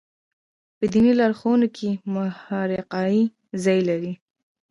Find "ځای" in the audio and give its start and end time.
3.63-3.79